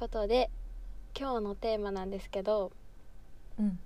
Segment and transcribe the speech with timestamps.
[0.00, 0.48] ことで
[1.14, 2.72] 今日のテーマなんですけど
[3.58, 3.78] うん。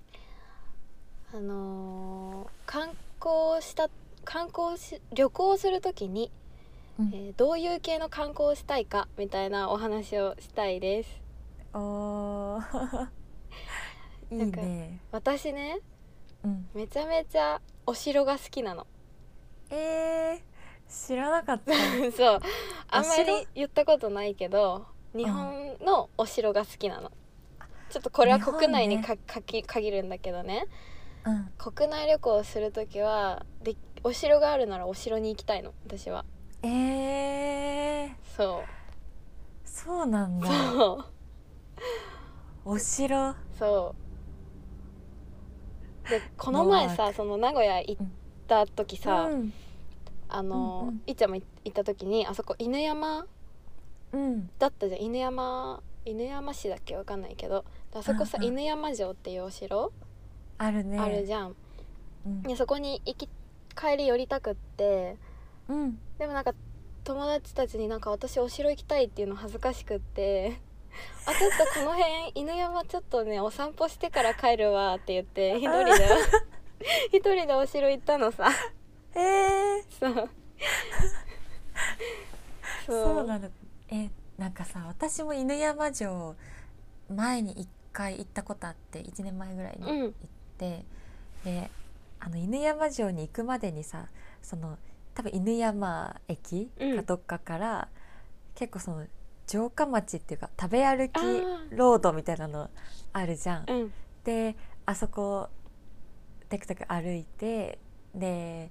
[1.34, 3.88] あのー観光した
[4.24, 6.30] 観光し旅行するときに、
[7.00, 7.10] うん。
[7.12, 11.20] えーどういう系の観光をしたいかみたいなお話をしたいです。
[11.72, 13.08] おー。
[14.30, 15.80] いいなんかね私ね
[16.44, 16.68] うん。
[16.74, 18.86] めちゃめちゃお城が好きなの。
[19.70, 21.72] えー、知らなかった。
[22.16, 22.40] そう。
[22.88, 27.12] あんまり言ったことないけど日本のお城が好きなの、
[27.88, 30.66] ちょっとこれは国内に日かかき限るんだけどね。
[31.24, 31.50] うん。
[31.56, 35.72] 国内旅行をする時はでお城があるならお城に行きたいの。
[35.86, 36.24] 私は。
[36.62, 38.68] えー、そう。
[39.64, 40.48] そうなんだ。
[40.48, 41.04] そ
[42.66, 42.70] う。
[42.72, 43.34] お城？
[43.58, 43.94] そ
[46.06, 46.08] う。
[46.10, 47.96] でこの前さその名古屋行っ
[48.48, 49.52] た時さ、うん。
[50.28, 51.02] あの、うんうん。
[51.06, 53.26] いっちゃんも行った時にあそこ犬山
[54.14, 54.50] うん。
[54.58, 55.02] だったじゃん。
[55.02, 56.96] 犬山犬山市だっけ？
[56.96, 57.64] わかんないけど。
[57.92, 58.52] であそこさ、うんうん。
[58.52, 59.92] 犬山城っていうお城、
[60.58, 60.98] あるね。
[60.98, 61.56] あるじゃん。
[62.26, 62.42] うん。
[62.42, 63.28] でそこに行き
[63.76, 65.16] 帰り寄りたくって。
[65.68, 65.98] うん。
[66.18, 66.54] でもなんか
[67.02, 70.60] 友達たちになんか私お城行きたいっていうの恥ずかしくって。
[71.26, 75.92] あちょっとこの辺犬山ちょっとねお散歩してから帰るわって言って 一人で
[77.10, 78.48] 一人でお城行ったのさ。
[79.16, 80.30] えー、そう。
[82.86, 83.24] そう。
[83.24, 83.48] なんだ
[83.94, 86.34] えなんかさ私も犬山城
[87.08, 90.00] 前に1回行ったことあって1年前ぐらいにうん。
[90.02, 90.12] 行っ
[90.58, 90.84] て、
[91.44, 91.70] で
[92.18, 94.08] あの犬山城に行くまでにさ
[94.42, 94.78] その
[95.14, 96.96] 多分犬山駅うん。
[96.96, 97.88] かどっかから、
[98.56, 99.06] 結構その
[99.46, 101.20] 城下町っていうか食べ歩き
[101.70, 102.70] ロードみたいなの
[103.12, 103.64] あるじゃん。
[103.68, 103.92] うん。
[104.24, 104.56] で
[104.86, 105.48] あそこ
[106.48, 107.78] テクテク歩いて
[108.14, 108.70] で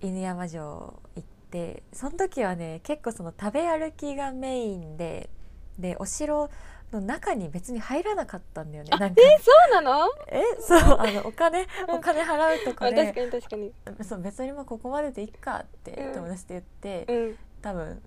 [0.00, 5.30] 犬山城行ってその時はね結構その食べ歩きがメインで
[5.78, 6.50] でお城
[6.92, 8.90] の中に別に入らなかったんだよね。
[8.90, 9.20] なんか。
[9.20, 10.08] えそうなの？
[10.28, 13.72] えそう あのお金お金払うとあか確かでに確かに。
[14.02, 16.14] そう別にもうここまででいいかってうん。
[16.14, 17.38] 友達と言って、うん。
[17.60, 18.02] 多分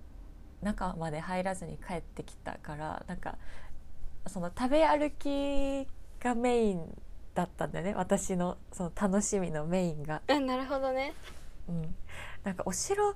[0.62, 3.36] 中まで入らずに帰ってきたからなんか
[4.26, 5.86] その食べ歩き
[6.20, 7.02] がメイン
[7.34, 7.94] だったんだよね。
[7.94, 10.22] 私のその楽しみのメインが。
[10.28, 11.14] うんなるほどね。
[11.68, 11.94] うん、
[12.44, 13.14] なんかお城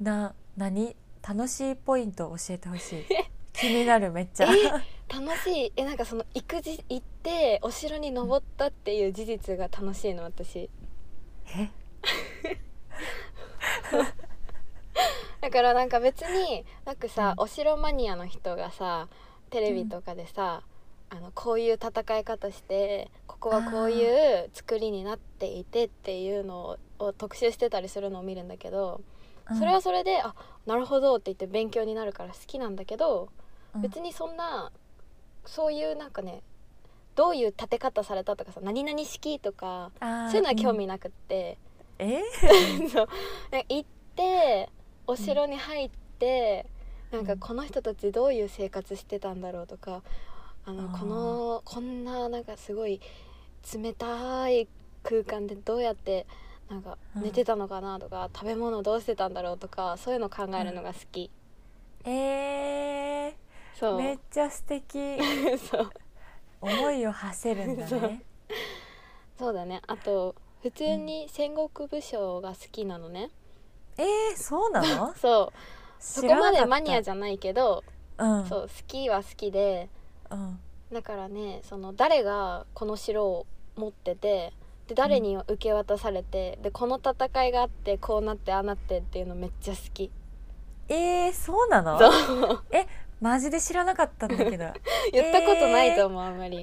[0.00, 0.96] な何？
[1.26, 3.04] 楽しいポイントを教えてほしい。
[3.52, 4.46] 気になるめっちゃ。
[4.46, 4.48] え？
[5.08, 5.72] 楽しい。
[5.76, 10.70] えなんかその行くじ行ってお城に登ったっていう事実が楽しいの私。
[11.46, 11.68] え？
[15.40, 17.44] だからなんか別になんかさ、うん。
[17.44, 19.08] お城マニアの人がさ
[19.50, 20.62] テレビとかでさ、
[21.08, 29.02] あのこういう戦い方してここはこういう作りになっていてっていうのを特集してたりするのを見るんだけど、
[29.58, 30.34] それはそれであ
[30.66, 33.28] なるほどって言って勉強になるから好きなんだけど、
[33.80, 34.72] 別にそんな
[35.44, 36.42] そういうなんかね
[37.14, 41.58] どういう建て方されたとかさ何々式とかそういうのは興味なくって、
[41.98, 42.06] うん。
[42.08, 42.22] え？
[43.68, 43.84] 行っ
[44.16, 44.68] て
[45.06, 46.66] お城に入って、
[47.12, 50.02] なんかこの人たちどういう生活してたんだろうとか
[50.66, 53.00] あのこのこんななんかすごい
[53.72, 54.68] 冷たい
[55.02, 56.26] 空間でどうやって
[56.68, 57.22] なんかうん。
[57.22, 61.30] 寝てたのかなとか、食べ物どうしてたんだろうとかそういうの考えるのが好き、
[62.04, 63.32] えー、
[63.78, 63.98] そう。
[63.98, 65.18] めっちゃ素敵。
[65.70, 65.90] そう。
[66.60, 68.22] 思いを馳せるんだね。
[69.38, 69.52] そう。
[69.52, 69.82] だね。
[69.86, 73.30] あと普通に戦国武将が好きなのね、
[73.96, 75.14] えー、そうなの？
[75.18, 76.02] そう。
[76.02, 77.84] そこまでマニアじゃないけど、
[78.18, 78.46] うん。
[78.48, 79.88] そう好きは好きで
[80.30, 80.58] うん。
[80.92, 83.46] だからねその誰がこの城を
[83.76, 84.52] 持ってて
[84.86, 90.12] で誰に受け渡されて、でこの戦いがあってこうなってああなってっていうのめっちゃ好き。
[90.88, 91.98] えー、そうなの？
[91.98, 92.06] そ
[92.54, 92.62] う。
[93.20, 94.66] マジで知らなかったんだけど。
[95.12, 96.62] 言ったことないと思う、あんまり、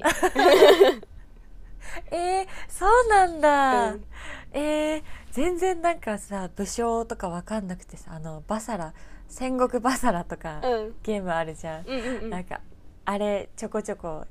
[2.10, 4.04] えー、そうなんだ、うん。
[4.52, 5.02] えー、
[5.32, 8.94] 全然なんかさ武将とかわかんなくてさあのバサラ
[9.28, 12.30] 戦国バサラとか、うん、ゲームあるじゃん、うんうんうん。
[12.30, 12.60] なんか
[13.04, 14.24] あれちょこちょこ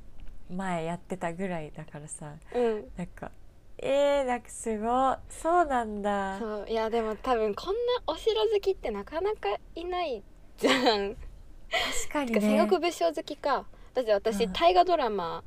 [0.50, 2.84] 前やってたぐらいだからさうん。
[2.96, 3.30] なんか
[3.78, 5.16] えー、なんかすごい。
[5.28, 6.38] そうなんだ。
[6.38, 6.66] そう。
[6.68, 10.22] いやでも多分こんなお城好きってなかなかいない
[10.58, 11.16] じゃん、
[12.06, 12.40] 確かにね。
[12.40, 13.66] 戦国武将好きか。
[13.94, 14.52] だって私、うん。
[14.52, 15.42] 大河ドラマ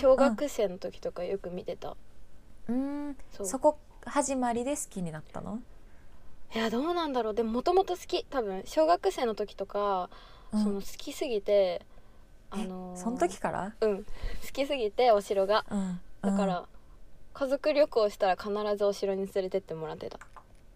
[0.00, 1.94] 小学生の時とかよく見てた、
[2.68, 3.16] うん。
[3.42, 5.60] そこ始まりで好きになったの、
[6.54, 7.34] いやどうなんだろう。
[7.34, 8.24] でももともと好き。
[8.24, 10.08] 多分小学生の時とか、
[10.52, 10.62] うん。
[10.64, 11.82] その好きすぎて
[12.54, 14.04] あえのーその時から、うん。
[14.04, 14.10] 好
[14.52, 15.64] きすぎてお城が。
[15.70, 16.64] うん、だから、
[17.34, 20.18] 家族旅行したら必ずお城に連れてってもらってた。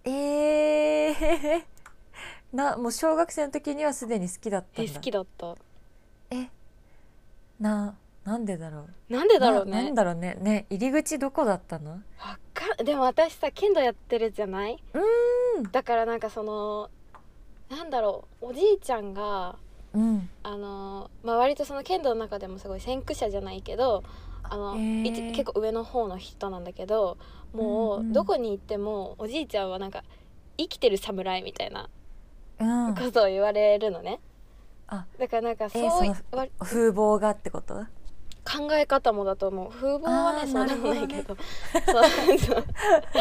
[0.05, 1.65] うんえー、
[2.57, 4.91] なもう小学生の時にはすでに好きだったんだ。
[4.91, 5.55] え好きだった。
[6.31, 6.49] え
[7.61, 7.95] な
[8.25, 9.13] なんでだろう？
[9.13, 9.71] なんでだろうね。
[9.73, 10.37] ななんだろうね。
[10.41, 11.93] ね入り口どこだったの？
[11.93, 14.83] わかんでも私さ剣道やってるじゃない？
[14.95, 15.71] うん。
[15.71, 16.91] だからなんかその
[17.69, 19.57] なんだろうおじいちゃんが
[19.95, 20.29] うん。
[20.43, 24.03] あのまあ割とその剣道の中でもすごい先駆者じゃないけど
[24.43, 25.07] あの、へー。
[25.07, 27.17] 一結構上の方の人なんだけど
[27.53, 28.13] もうんううん。
[28.13, 30.05] どこに行ってもおじいちゃんはなんか
[30.57, 31.89] 生きてる侍みたいな
[32.61, 32.95] うん。
[32.95, 34.21] ことを言われるのね、
[34.89, 35.07] あ。
[35.19, 37.75] だからなんかそうえー風貌がってこと？
[38.51, 39.71] 考え方もだと思う。
[39.71, 41.37] 風貌はねそうでもないけど。
[41.37, 42.01] そ
[42.35, 42.65] うそう。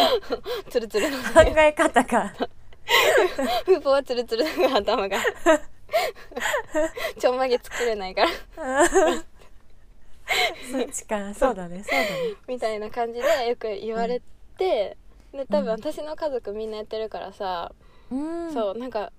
[0.71, 2.33] ツルツルの考え方が。
[3.65, 5.17] 風貌はツルツルの頭が
[7.19, 8.87] ちょんまげ作れないから。
[10.71, 11.33] そっちか。
[11.33, 11.83] そうだね。
[11.83, 12.35] そうだね。
[12.47, 14.21] みたいな感じでよく言われ
[14.57, 14.97] て、
[15.31, 15.79] で多分うん。
[15.79, 17.73] 私の家族みんなやってるからさ、
[18.11, 18.53] うん。
[18.53, 19.11] そうなんか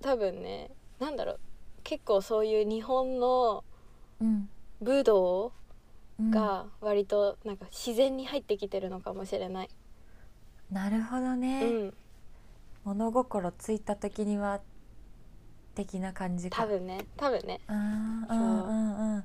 [0.00, 1.40] 多分ねなんだろう
[1.84, 3.64] 結構そういう日本の
[4.20, 4.48] うん。
[4.80, 5.52] 武道
[6.18, 6.30] うん。
[6.30, 9.70] が割となんか自然に入ってきてるのかもしれない。
[10.70, 11.94] なるほどうね、ん、
[12.84, 14.60] 物心ついた時には
[15.74, 16.62] 的な感じか。
[16.62, 17.04] 多分ね。
[17.16, 17.60] 多分ね。
[17.66, 19.16] あーそううんうん。
[19.16, 19.18] う。
[19.18, 19.24] ん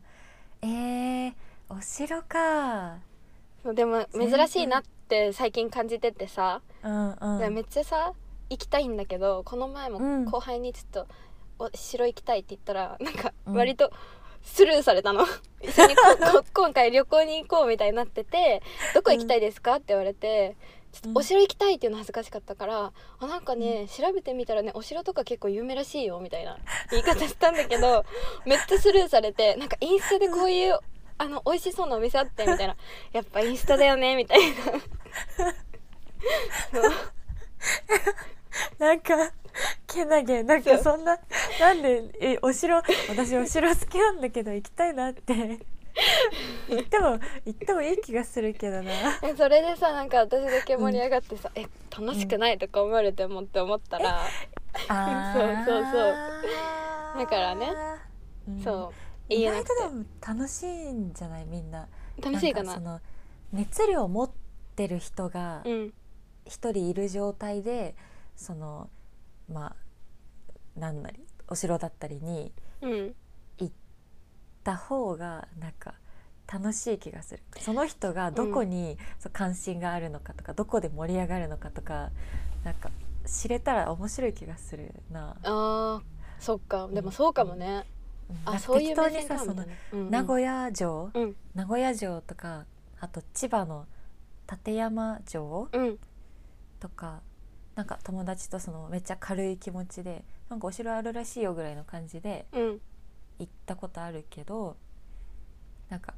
[0.61, 1.33] えー、
[1.69, 2.97] お城か。
[3.63, 3.75] そう。
[3.75, 7.53] でも珍しいなって最近感じててさ、うんうん。
[7.53, 8.13] めっちゃさ
[8.49, 10.25] 行きたいんだけどこの前もうん。
[10.25, 11.07] 後輩にちょっと
[11.59, 13.53] 「お城行きたい」って言ったらなんかうん。
[13.55, 13.91] 割と
[14.44, 15.25] スルーされたの。
[15.61, 15.95] 一緒に
[16.53, 18.61] 今回旅行に行こうみたいになってて
[18.95, 20.55] 「どこ行きたいですか?」って言われて
[21.01, 26.57] 「ちょっとお城行きたい」っていうの恥ずかしかったから「あなんかね調べてみたらねお城とか結構有名らしいよ」みたいな
[26.91, 28.05] 言い方したんだけど
[28.45, 30.79] めっちゃスルーされてなんかインスタでこういう
[31.19, 32.75] あの美味しそうなお店あってみたいな
[33.13, 34.45] 「やっぱインスタだよね」みたいな。
[38.79, 39.31] なんか
[39.88, 41.17] けなげなんかそんな
[41.59, 45.59] なんでえお城私お城好きなんだけど行きたいなって
[46.69, 48.91] 言っても行ってもいい気がするけどな。
[49.23, 51.65] えそれでさなんか私だけ盛り上がってさ「え
[51.97, 54.21] 楽しくない?」とか思われてもって思ったら、
[54.89, 57.19] あそうー そうそう。
[57.19, 57.71] だからね、
[58.47, 58.59] うん。
[58.63, 58.94] そう。
[59.29, 61.88] 言意外とでも楽しいんじゃないみんな。
[62.21, 62.73] 楽しいかな？
[62.73, 63.01] んその
[63.51, 64.31] 熱量を持っ
[64.75, 65.94] てる人がうん。
[66.45, 67.94] 一人いる状態で
[68.38, 68.89] その
[69.49, 69.75] ま
[70.75, 73.15] あなんなりお城だったりにうん
[74.68, 75.94] た方がなんか
[76.52, 77.44] 楽しい気がする。
[77.58, 78.98] その人がどこに、
[79.31, 82.10] 関心があるのかとかどこで盛り上がるのかとか
[82.66, 82.90] なんか
[83.25, 85.38] 知れたら面白い気がするな。
[85.44, 86.02] あー
[86.44, 86.90] そっか。
[86.90, 87.86] でもそうかもね、
[88.30, 88.38] うん。
[88.54, 90.12] あそういう適当目線にさそのうんうん。
[90.12, 91.36] 名古屋城、うん。
[91.56, 92.66] 名古屋城とか
[93.00, 93.86] あと千葉の
[94.47, 95.97] 館山城うん。
[96.81, 97.21] とか
[97.76, 102.81] なんか友達とそのめっちゃ軽い気持ちでなんかお城あるらしいよぐらいの感じでうん
[103.39, 104.77] 行ったことあるけど
[105.89, 106.13] なんか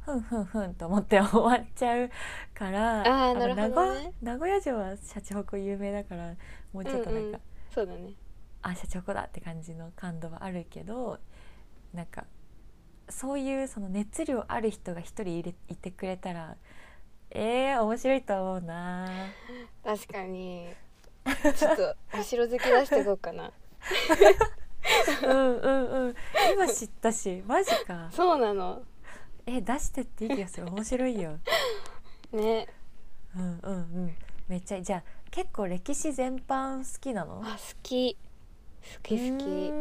[0.00, 2.10] ふんふんふんと思って終わっちゃう
[2.54, 3.68] からのあーなるほどね。
[3.68, 6.34] 名古屋名古屋城はシャチホコ有名だから
[6.72, 7.40] もうちょっとなんか、うんうん
[7.74, 8.12] そうだね。
[8.62, 11.18] あシャチホコだって感じの感動はあるけど
[11.92, 12.24] なんか
[13.08, 16.56] そういうその熱量ある人が一人いれいてくれたら
[17.30, 19.08] えー、面白いと思うな。
[19.84, 20.68] 確かに。
[21.56, 23.50] ちょっとお城好き出していこうかな
[25.22, 26.14] うんうんうん。
[26.54, 28.08] 今知ったしマジか。
[28.12, 28.82] そうなの。
[29.46, 30.66] え出してっていい気がする。
[30.66, 31.38] 面白いよ。
[32.32, 32.68] ね。
[33.36, 34.14] うんうんうん。
[34.48, 37.42] めっちゃじゃあ結構歴史全般好きなの？
[37.44, 38.16] あ好き。
[38.16, 39.72] 好き好き。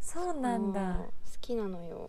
[0.00, 0.80] そうなんだ。
[0.80, 0.84] う。
[0.84, 1.02] ん好
[1.40, 2.08] きなのよ。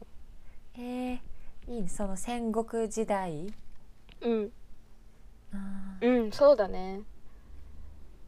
[0.75, 1.19] えー、
[1.67, 1.89] いいね。
[1.89, 3.53] その戦国時代？
[4.21, 4.51] うん。
[5.53, 7.01] あうんそうだね。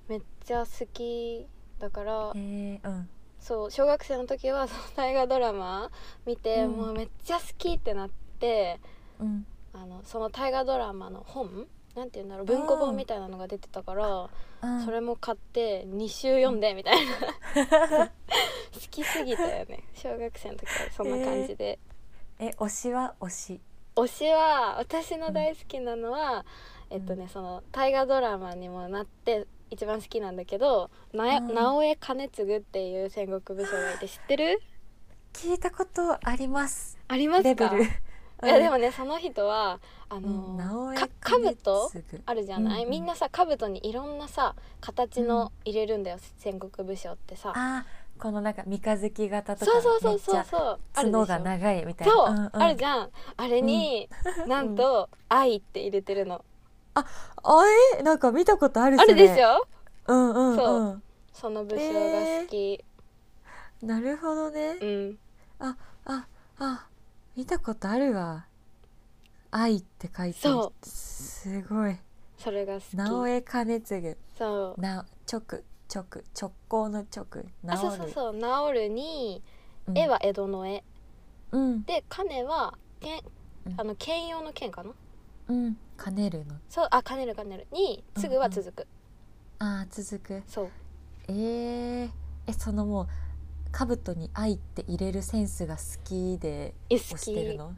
[0.08, 1.46] めっちゃ好き
[1.80, 3.10] だからーえー、うん。
[3.40, 5.90] そう小学生の時はその大河ドラマ
[6.26, 6.72] 見て、うん。
[6.72, 8.10] もうめっちゃ好きってなっ
[8.40, 8.80] て
[9.20, 9.46] うん。
[9.74, 14.30] あのその大河ドラマの本なんて言うんだろう文庫本みたいなのが出てたから、
[14.62, 14.86] うん。
[14.86, 18.08] それも買って2週読んでみたいな。
[18.74, 19.84] 好きすぎたよね。
[19.94, 21.80] 小学生の時はそんな感じで、
[22.40, 23.62] え推しは推し？
[23.96, 26.46] 推しは私の大好きなのは、
[26.90, 31.54] えっとねその大河ドラマにもなって一番好きなんだけどな、うん。
[31.54, 34.62] 直江兼続っていう戦国武将がいて知ってる？
[35.34, 36.98] 聞いたことあります。
[37.08, 37.72] ありますか？
[38.42, 42.90] いやでもねその人はあうのん直江か兼兜次あるじゃない、うんうん。
[42.90, 47.54] みんなさ兜にいろんなさ形の入れるんだよ、戦国武将ってさ。
[47.56, 50.80] あーこのなんか三日月型とかそうそうそうそうそう。
[50.94, 52.14] 角が長いみたいな。
[52.14, 52.50] そう、んん。
[52.52, 53.10] あるじゃん。
[53.38, 54.10] あれに、
[54.46, 56.44] なんと「愛」って入れてるの、
[56.96, 57.05] あ
[58.00, 59.58] えなんか見たことあるあるでしょ？
[59.60, 59.67] ょ
[60.08, 60.55] うんうん。
[60.55, 60.84] そう。
[60.96, 61.03] ん
[61.34, 62.84] その武将が好き、
[63.81, 64.77] なるほどね。
[64.81, 65.17] うん。
[65.60, 65.77] あ
[66.58, 66.88] あ
[67.36, 68.46] 見たことあるわ。
[69.51, 70.69] 愛って書いてある。
[70.84, 71.98] すごい。
[72.38, 72.98] それが好き。
[72.98, 74.15] 直江兼次。
[74.38, 74.81] そう。
[74.81, 75.41] な直
[75.93, 76.05] 直
[76.39, 77.25] 直行の直。
[77.67, 78.34] あそうそうそう。
[78.39, 78.89] 治る。
[78.89, 79.41] に
[79.88, 79.98] うん。
[79.98, 80.84] 絵は江戸の絵。
[81.51, 81.84] うん。
[81.84, 83.22] で金はけん
[83.67, 83.79] うん。
[83.79, 84.91] あの兼用の兼かな？
[85.50, 85.77] うん。
[86.03, 86.56] 兼ねるの。
[86.70, 87.68] そうあ兼ねる兼ねる。
[87.72, 88.88] にすぐは続く、
[89.60, 90.44] あー続く。
[90.48, 90.70] そう。
[91.27, 92.10] えー、
[92.48, 93.08] えそのもう
[93.72, 97.58] 兜に愛って入れるセンスが好きでえ好押してるき。
[97.58, 97.74] の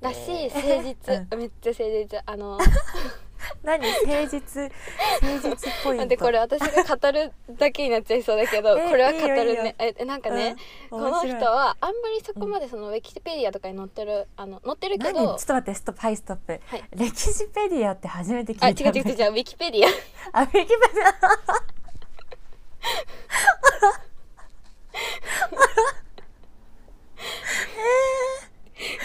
[0.00, 0.54] だしえー。
[0.54, 2.22] 誠実、めっちゃ誠実。
[2.26, 2.58] あの
[3.62, 3.80] 何？
[4.06, 4.72] 誠実
[5.22, 9.74] 誠実っぽいなんでこれ私が語るだけになっちゃいそうだけどえこれは語るね。
[9.78, 10.56] えなんかね、
[10.90, 15.14] この人はあんまりそこまでそのウィキペディアとかに載ってるあの載ってるけ何？
[15.14, 16.60] ちょどっと待ってストップはいストップ。
[16.66, 16.84] はい。
[16.94, 18.90] 歴史ペディアって初めて聞いうた。
[18.90, 19.88] んだ違う違う違うウィキペディア。
[20.40, 20.74] あウィキペディ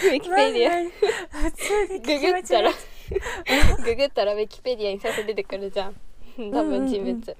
[0.02, 0.72] ウィキペディア。
[1.38, 1.42] ア。
[1.42, 2.89] 普通に聞グき間違え
[3.84, 5.94] ググったらウィキペディアに最初出てくるじゃん。
[6.36, 7.10] 多分人物、うん。
[7.10, 7.36] うんうん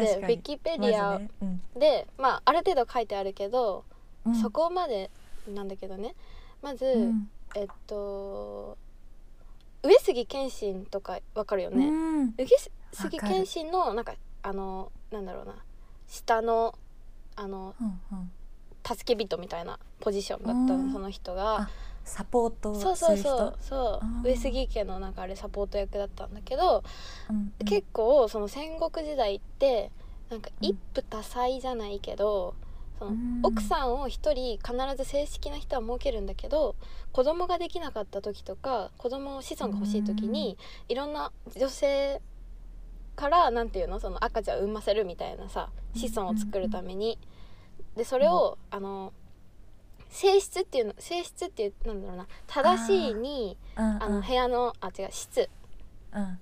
[0.00, 1.30] でウィキペディアまずね。
[1.42, 1.60] うん。
[1.78, 3.84] でまあある程度書いてあるけど、
[4.26, 4.34] うん。
[4.34, 5.10] そこまで
[5.48, 6.14] なんだけどね。
[6.62, 7.30] まず、うん。
[7.54, 8.76] えっと
[9.82, 11.90] 上杉謙信とかわかるよね、う
[12.24, 12.34] ん。
[12.36, 12.46] 上
[12.92, 15.54] 杉謙信のなんかあのなんだろうな。
[16.08, 16.74] 下の
[17.34, 18.30] あのうんうん。
[18.86, 21.62] 助け人みたいなポジションだったその人が。
[21.62, 21.70] あ
[22.08, 23.58] サポートそうそうする人？
[23.60, 24.26] そう。
[24.26, 26.84] 上杉家のなんかあれサポート役だったんだけど、
[27.28, 27.66] うんうん。
[27.66, 29.90] 結構その戦国時代って
[30.30, 30.66] なんかうん。
[30.66, 32.54] 一夫多妻じゃないけど、
[33.00, 33.40] そのうん。
[33.42, 36.76] 奥さんを一人必ず正式な人は設けるんだけど
[37.12, 40.56] 子供ができなかった時とか子供子孫が欲しい時に
[40.88, 42.22] いろんな女性
[43.16, 43.98] からなんていうの？
[43.98, 47.18] その赤ちゃんを産ませるみたいなさ子孫を作るために。
[47.96, 49.14] でそれを、あの
[50.08, 52.26] 性質っていうの性質っていうなんだろうな。
[52.46, 55.48] 正しいにうんあの部屋のあ違う室
[56.12, 56.38] うん。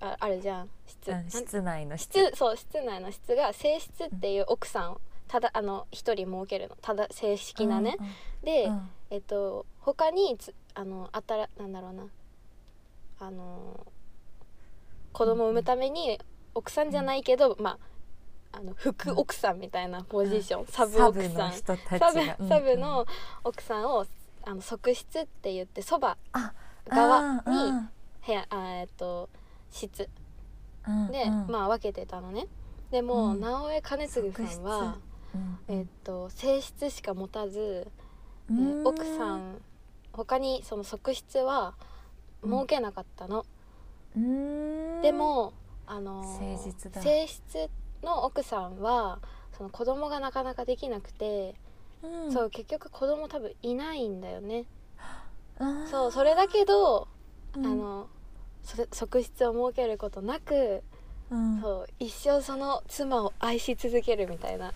[0.00, 0.68] ああるじゃん。
[0.86, 6.76] 室、うん室内の室室そう室内の室が正室っていう奥さんをただあの一人設けるの。
[6.80, 7.96] ただ正式なね、
[8.44, 8.90] で、うんうん。
[9.10, 12.04] えっと他につあのあたらなんだろうな。
[13.18, 13.86] あの
[15.12, 16.20] 子供を産むために
[16.54, 17.78] 奥さんじゃないけど、まあ
[18.52, 21.76] あの副奥さんみたいなポジション、サブ奥さのんサ
[22.12, 23.06] ブがサブの
[23.44, 24.06] 奥さんを
[24.44, 26.52] あの側室って言ってそばあ
[26.88, 27.90] 側にうん
[28.26, 29.28] 部屋あえっと
[29.70, 30.08] 室。
[30.88, 31.46] うんで、うん。
[31.48, 32.46] まあ分けてたのね。
[32.90, 33.40] でも、うん。
[33.40, 34.96] 直江兼次さんは、
[35.34, 37.88] うんえっと性質しか持たず、
[38.50, 38.84] えうん。
[38.84, 39.60] ー奥さん
[40.12, 41.74] 他にその側室は
[42.42, 43.44] 設けなかったの、
[44.16, 45.02] うん。
[45.02, 45.52] でも
[45.86, 47.70] あのー性質
[48.02, 49.20] の奥さんは
[49.56, 51.54] その子供がなかなかできなくて、
[52.02, 52.32] うん。
[52.32, 54.64] そう結局子供多分いないんだよね、
[55.58, 57.08] うんそうそれだけど、
[57.56, 57.66] うん。
[57.66, 58.08] あの
[58.62, 60.82] それ側室を設けることなく、
[61.30, 61.60] うん。
[61.60, 64.74] そう一生その妻を愛し続けるみたいな、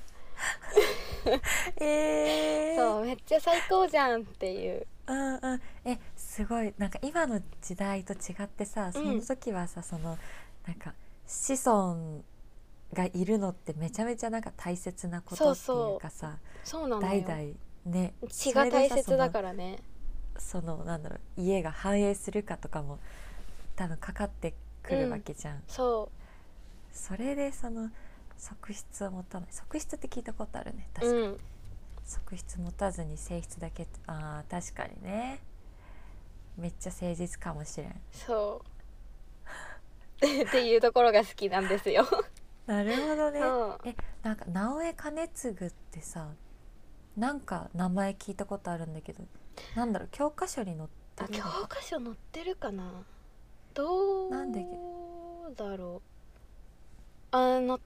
[1.80, 2.76] えー。
[2.76, 4.86] そうめっちゃ最高じゃんっていう。
[5.06, 5.60] うんうん。
[5.84, 6.72] えすごい。
[6.78, 10.16] なんか今の時代と違ってさその時はさ、その
[10.66, 10.94] なんか
[11.26, 12.22] 子孫
[12.92, 19.78] がいるのってめちゃめちゃなんか大切なことっていうかさそうなの代よ々ね血が大切だらからね。
[20.38, 22.98] そのなんだろう家が繁栄するかとかも
[23.76, 26.10] 多分かかってくるわけじゃん、そ
[26.92, 27.90] それでその
[28.38, 29.48] 側室を持たない。
[29.50, 31.40] 側室って聞いたことあるねう確かに、うん。
[32.04, 35.40] 側室持たずに性質だけあー確かにね。
[36.56, 38.00] めっちゃ誠実かもしれん。
[38.12, 38.62] そ
[40.20, 40.24] う。
[40.42, 42.06] っていうところが好きなんですよ。
[42.70, 43.40] なるほどね。
[43.40, 43.88] そう。
[43.88, 46.28] えなんか直江兼次ってさ
[47.16, 49.24] なんか名前聞いたことあるんだけど
[49.74, 52.84] なんだろう教科書に載ってあ教るのか科書載ってるかな？
[53.74, 54.64] どうなんで
[55.56, 56.00] だろ
[57.32, 57.36] う。
[57.36, 57.78] あ載っ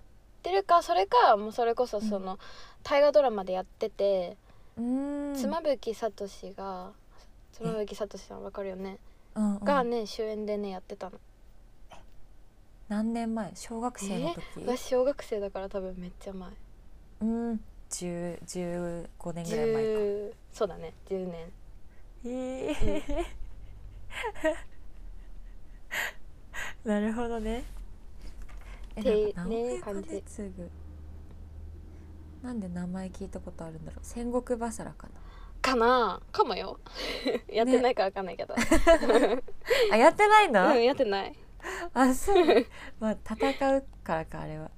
[0.43, 2.39] てるかそれかもうそれこそその、
[2.83, 4.37] 大河ドラマでやってて、
[4.77, 5.35] うーん。
[5.37, 6.93] 妻夫木聡が
[7.53, 8.99] 妻夫木聡さんわかるよね、
[9.35, 9.65] うんうん。
[9.65, 11.19] がね主演でねやってたの
[12.89, 13.51] 何年前？
[13.55, 14.41] 小学生の時？
[14.67, 16.51] 私小学生だから多分めっちゃ前。
[17.21, 17.61] うん。
[17.91, 19.91] 10 15年ぐらい前か。
[19.91, 20.93] 10そうだね。
[21.09, 21.53] 10年。
[22.27, 23.25] えー。
[26.89, 27.65] なるほどね。
[28.97, 30.53] えてなんかね直江兼次
[32.43, 34.01] なんで名前聞いたことあるんだろう？
[34.03, 35.13] 戦国バサラかな？
[35.63, 36.21] かな？
[36.31, 36.79] かもよ。
[37.49, 38.55] やってないかわかんないけど、
[39.91, 41.35] あやってないんだ、うんやってない
[41.95, 42.67] あそう。
[43.01, 44.71] まあ戦うからかあれは。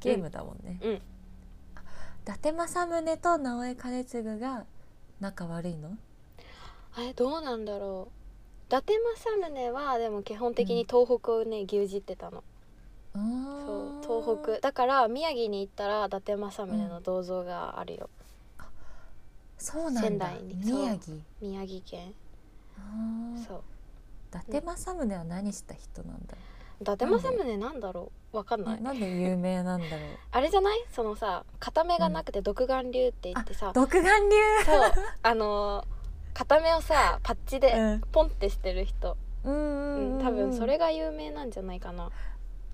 [0.00, 0.92] ゲームだもんね、うん。
[0.94, 1.00] 伊
[2.24, 4.64] 達政宗と直江兼次が
[5.18, 5.98] 仲悪いの？
[6.94, 8.12] あれどうなんだろう。
[8.68, 12.44] 伊達政宗はでも基本的に東北をね牛耳ってたの。
[13.14, 13.20] そ
[14.00, 14.60] う東北。
[14.60, 18.10] だから宮城に行ったら伊達政宗の銅像があるよ、
[19.56, 20.00] そうなんだ。
[20.02, 20.54] 仙台に。
[20.54, 21.16] 宮城。
[21.40, 22.14] 宮城県。
[23.48, 23.62] そう
[24.28, 26.38] 伊達政宗は何した人なんだろ
[26.80, 28.36] 伊達政宗なんだろう？
[28.36, 28.82] わかんう、ない。
[28.82, 30.08] なんで有名なんだろう？
[30.30, 30.84] あれじゃない？
[30.92, 34.36] そのさ片目がなくて独眼竜って言ってさ、独眼竜？
[34.64, 34.92] そう。
[35.22, 35.86] あのー
[36.34, 38.00] 片目をさパッチでうん。
[38.12, 40.22] ポンってしてる人、うんうんううんん。
[40.22, 42.10] 多分それが有名なんじゃないかな。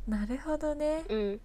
[0.06, 1.04] なるほどね。
[1.08, 1.40] うん。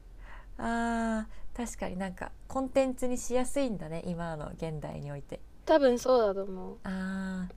[0.57, 5.39] あー確かになんかコンテンツにしやすいんだね今の現代において。
[5.65, 6.77] 多分そうだと思う。
[6.83, 7.47] あ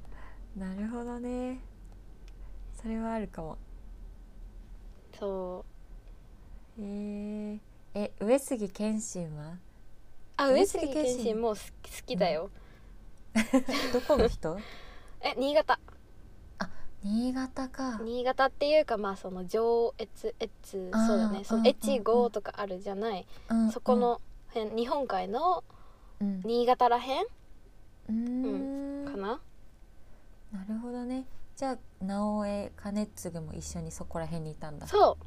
[0.56, 1.58] ーなるほどね
[2.82, 3.58] それはあるかも。
[5.18, 5.64] そ
[6.78, 7.58] へー。
[7.94, 9.52] え上杉謙信は？
[9.52, 9.58] う
[10.38, 12.50] あ上上杉謙信も好き好きだよ、
[13.92, 14.58] どこの人？
[15.20, 15.78] え新潟。
[17.04, 17.98] 新潟か。
[18.02, 21.44] 新潟っていうかまあその上越越そうだね。
[21.44, 24.20] その越後とかあるじゃない、うんそこの
[24.54, 25.62] 辺日本海の
[26.20, 26.40] うん。
[26.44, 27.24] 新潟らへん？
[27.24, 29.40] うーんかな、
[30.52, 31.24] なるほどね
[31.56, 34.86] じゃあ直江兼次も一緒にそこら辺にいたんだ。
[34.86, 35.18] そ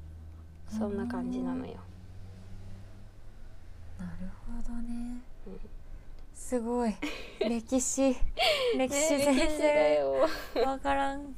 [0.71, 0.75] う。
[0.75, 1.73] そんな感じなのよ。
[3.99, 5.59] なるほどね、うん。
[6.33, 6.93] すごい。
[7.39, 8.15] 歴史。
[8.77, 10.15] 歴史ね全然よ。
[10.65, 11.35] わからん。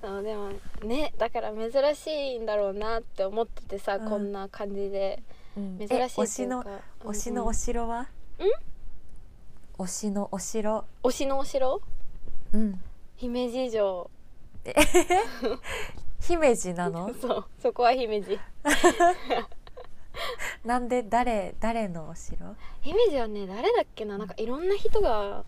[0.00, 0.50] そうでも
[0.84, 4.08] ねだから珍しいんだろうなって思っててさ、うん。
[4.08, 5.22] こんな感じで。
[5.56, 5.78] うん。
[5.78, 7.54] 珍しいっていうしのか推しのおうんうん？
[7.54, 8.08] 城は
[9.78, 10.84] 推しのお城？
[11.02, 11.80] 推しのお城？
[12.52, 12.80] うん
[13.20, 14.10] 姫路城。
[16.20, 17.12] 姫路なの？
[17.20, 18.38] そうそこは姫路。
[20.64, 22.38] なんで誰誰のお城？
[22.80, 24.16] 姫路はね誰だっけな？
[24.16, 25.44] なんかいろんな人が。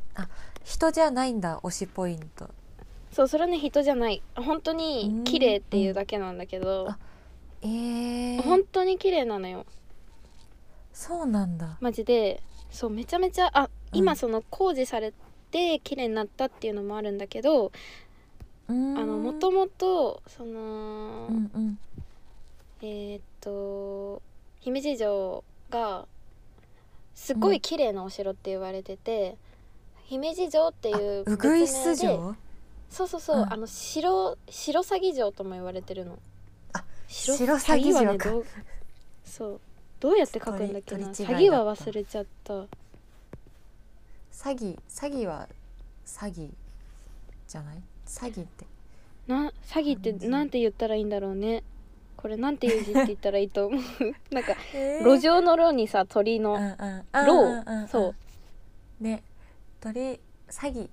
[0.65, 2.51] 人じゃないんだ推しポイント。
[3.11, 4.23] そうそれはね人じゃない。
[4.37, 6.99] 本当に綺麗っていうだけなんだけど、あ
[7.63, 9.65] えー、本当に綺麗なのよ。
[10.93, 11.79] そうなんだ。
[11.81, 12.43] マジで。
[12.71, 13.69] そうめちゃめちゃあうん。
[13.99, 15.15] 今その工事され
[15.53, 17.71] て綺麗になったっていうのもあるんだけど、
[18.69, 21.79] あのもともとその、うんうん。
[22.81, 24.21] えーっと
[24.61, 26.07] 姫路城が
[27.15, 29.37] すごい綺麗なお城って言われてて、
[30.05, 31.97] 姫路城っていう別名で
[32.91, 33.53] そうそうそう、うん。
[33.53, 36.19] あの白白鷺城とも言われてるの。
[36.73, 38.47] あ白白鷺城ねどう
[39.25, 39.61] そう。
[40.01, 40.99] どうやって書くんだっけな？
[40.99, 41.67] 取り取り違いだった。
[41.67, 42.67] 鷺は忘れちゃった
[44.33, 45.49] 詐欺詐欺は
[46.07, 46.51] 詐欺
[47.47, 47.83] じゃない？
[48.07, 48.67] 詐欺って。
[49.27, 51.63] な詐欺ってなんて言ったらいいんだろうね。
[52.17, 53.83] これなんていう字って言ったらいいと思う。
[54.35, 57.27] なんかえ路上の路にさ鳥のうんうん。
[57.27, 58.15] ロうんそ
[59.01, 59.03] う。
[59.05, 59.23] ね。
[59.81, 60.89] 鳥詐欺。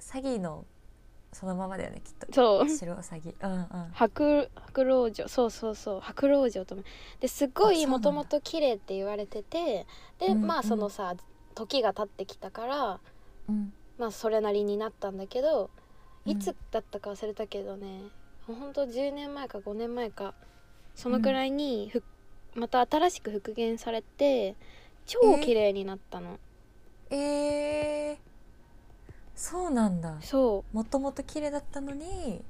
[0.00, 0.64] 詐欺の
[1.32, 2.32] そのままだよねきっと。
[2.32, 2.68] そう。
[2.68, 3.34] 白詐欺。
[3.42, 3.90] うんうん。
[3.92, 6.00] 白白老城そうそうそう。
[6.00, 6.82] 白老城とも
[7.20, 9.86] ですっごいもともと綺麗って言われてて
[10.18, 11.14] で、うんまあうんそのさ
[11.58, 13.00] 時が経ってきたから
[13.48, 13.72] うん。
[13.98, 15.70] まあそれなりになったんだけど
[16.26, 16.32] うん。
[16.32, 18.02] いつだったか忘れたけどね、
[18.46, 20.34] ほんと10年前か5年前か
[20.94, 22.02] そのくらいにふ、
[22.54, 24.56] また新しく復元されて
[25.06, 26.38] 超綺麗になったの、
[27.10, 28.16] えー、
[29.34, 30.16] そうなんだ。
[30.20, 30.76] そう。
[30.76, 32.42] もともと綺麗だったのに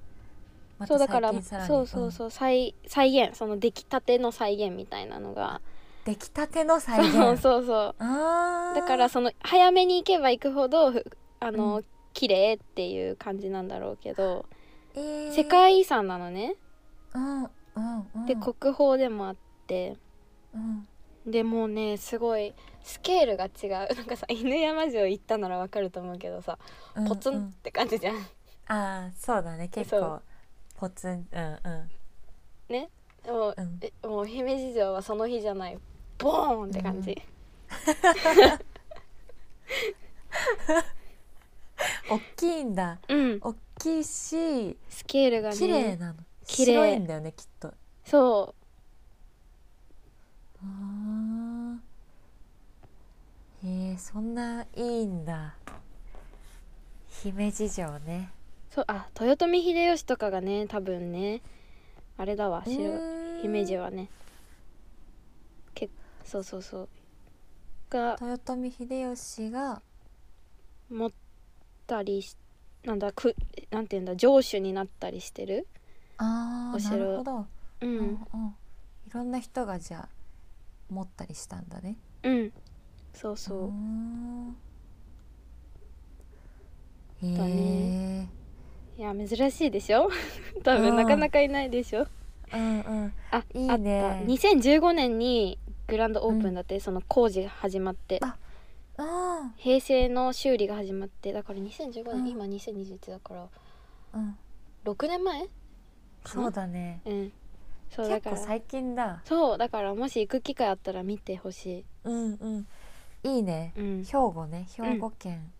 [0.86, 1.32] そうだから
[1.66, 5.60] そうそうそう再再現その出来たての再現みたいなのが
[6.08, 7.12] 出来たての再現。
[7.12, 8.74] そうそうそう。
[8.74, 11.04] だからその早めに行けば行くほどふ
[11.38, 11.84] あの、うん。
[12.14, 14.46] 綺麗っていう感じなんだろうけど、
[14.94, 15.32] えー。
[15.32, 16.54] 世界遺産なのね、
[17.14, 17.50] うんうん
[18.14, 18.26] うん。
[18.26, 19.98] で国宝でもあって。
[20.54, 20.88] うん。
[21.30, 23.70] でもうねすごいスケールが違う。
[23.94, 26.58] なんかさ犬山城行ったならわかると思うけどさ
[26.96, 29.68] うんポツンうんって感じじゃん、ああそうだね。
[29.68, 30.22] 結構
[30.74, 31.90] ポツンうんうん。
[32.72, 32.88] ね？
[33.26, 33.78] もう,、うん。
[33.82, 35.78] えもう姫路城はその日じゃない
[36.18, 37.16] ボーンって感じ、
[42.10, 42.98] 大きいんだ。
[43.08, 43.38] うん。
[43.40, 46.14] 大きいしスケールがね綺麗なの。
[46.46, 46.72] 綺麗。
[46.72, 47.72] 白いんだよねきっと。
[48.04, 48.54] そ
[50.62, 51.76] あ
[53.62, 55.54] えー、そんないいんだ。
[57.22, 58.30] 姫路城ね。
[58.70, 61.42] そうあ豊臣秀吉とかがね多分ね
[62.16, 63.42] あれだわう城ーん。
[63.42, 64.08] 姫路はね。
[64.08, 64.27] け
[66.28, 66.88] そうそうそう。
[67.90, 69.80] が豊臣秀吉が
[70.90, 71.10] 持っ
[71.86, 72.36] たりし
[72.84, 73.34] なんだく
[73.70, 75.66] なんていうんだ城主になったりしてる
[76.18, 76.98] あお城。
[76.98, 77.46] るほど、
[77.80, 78.12] ううんうん。
[78.12, 78.56] ん
[79.06, 80.08] いろんな人がじゃあ
[80.90, 81.96] 持ったりしたんだね。
[82.22, 82.52] うん。
[83.14, 83.72] そうそう。
[87.22, 88.26] へだえ
[88.98, 90.10] いや珍しいでしょ？
[90.64, 90.82] 多うん。
[90.82, 92.06] 分なかなかいないでしょ？
[92.52, 93.12] うんうん。
[93.30, 94.00] あいいね。
[94.02, 94.24] あった。
[94.24, 95.58] 2015年に
[95.88, 98.20] グランドオープンだって、その工事が始まって。
[98.22, 98.36] あ
[98.98, 102.28] あ平成の修理が始まってだから2015年、うん。
[102.28, 103.48] 今2021だからー
[104.14, 104.36] うん。
[104.84, 105.48] 6年前？
[106.26, 107.00] そうだね。
[107.06, 107.32] うん。
[107.90, 108.36] そうだから。
[108.36, 109.22] 結構最近だ。
[109.24, 112.66] そうだからもし行く機会あったら見てほしうんうん。
[113.22, 113.72] いいね。
[113.76, 114.66] い、うん、兵庫ね。
[114.76, 115.52] 兵庫県、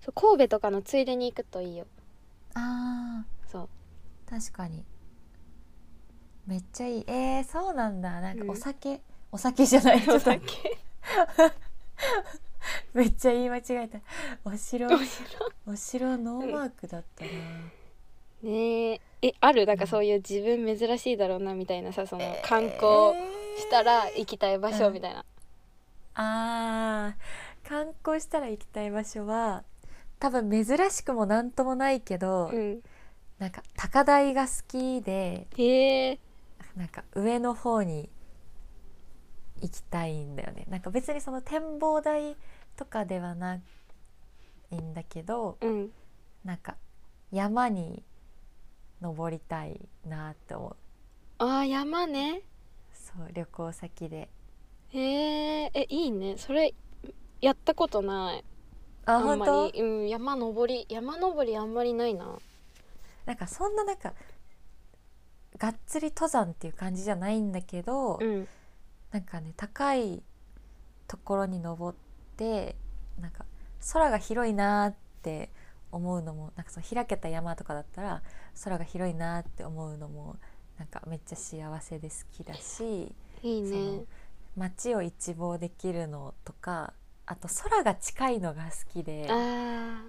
[0.00, 1.86] そう神戸とかのついでに行くといいよ。
[2.54, 3.68] あそう。
[4.26, 4.84] ー確かに
[6.48, 7.04] めっちゃいい。
[7.06, 8.20] えー、そうなんだ。
[8.22, 8.50] なんかうん。
[8.50, 10.00] お酒、お酒じゃない。
[10.02, 10.30] ちょっと。
[10.30, 10.78] だ け
[12.94, 13.98] めっちゃ言い間違えた。
[14.44, 14.88] お城。
[15.66, 16.16] お城。
[16.16, 17.34] ノーマークだったな、い
[18.42, 19.00] ねえ。
[19.20, 19.66] えある？
[19.66, 23.12] なんかそういう自分珍しいだろうなみたいなさその観光
[23.58, 25.24] したら行きたい場所みたいな、
[26.14, 27.68] あー。
[27.68, 29.64] 観光したら行きたい場所は
[30.18, 32.80] 多分珍しくもなんともないけど、うん。
[33.38, 36.18] なんか高台が好きでへえ
[36.78, 38.08] なんか上の方に
[39.60, 40.64] 行きたいんだよね。
[40.70, 42.36] なんか別にその展望台
[42.76, 43.60] とかではな
[44.70, 45.90] いんだけどうん。
[46.44, 46.76] なんか
[47.32, 48.04] 山に
[49.02, 50.76] 登りたいなって思う。
[51.38, 52.42] あー山ね。
[52.92, 54.28] そう旅行先で。
[54.90, 56.36] へええいいね。
[56.38, 56.72] それ
[57.40, 58.44] やったことない。
[59.04, 59.70] あ本当？
[59.72, 60.86] り、うん、山登り。
[60.88, 62.38] 山登りあんまりないな。
[63.26, 64.14] なんかそんななんか
[65.58, 68.48] がっつり登山っていう感じじゃないんだけど、うん。
[69.10, 70.22] なんかね高い
[71.06, 71.98] ところに登っ
[72.36, 72.76] て
[73.18, 73.46] なんか
[73.92, 75.48] 空が広いなーって
[75.90, 78.22] 思うのもなんかその開けた山とかだったら
[78.62, 80.36] 空が広いなーって思うのも
[80.78, 84.04] なんかめっちゃ幸せで好きだし、いいそのね
[84.56, 86.92] 街を一望できるのとか
[87.24, 90.04] あと空が近いのが好きであなん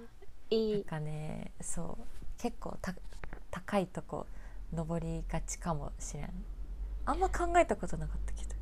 [0.51, 0.83] ーいい。
[0.83, 2.03] かねそう
[2.37, 2.93] 結構た
[3.49, 4.27] 高いとこ
[4.73, 6.31] 登りがちかもしれん。
[7.05, 8.55] あんま考えたことなかったけど。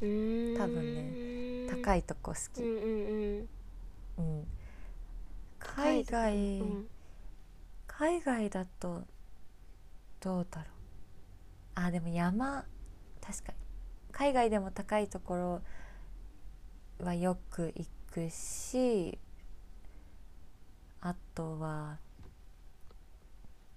[0.00, 3.48] 多分高いとこ好き、うん
[4.18, 4.46] うんうん、
[5.58, 6.88] 海外、うんうん。
[7.86, 9.02] 海外だと
[10.20, 10.66] どうだろう。
[11.74, 12.64] あでも山。
[13.20, 13.58] 確かに。
[14.12, 15.62] 海外でも高いとこ
[16.98, 19.18] ろはよく行くし
[21.00, 21.98] あとは